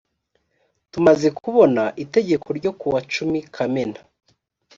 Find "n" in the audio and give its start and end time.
2.51-2.55